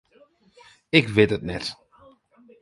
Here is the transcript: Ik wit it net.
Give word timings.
Ik 0.99 1.05
wit 1.15 1.33
it 1.35 1.43
net. 1.49 1.65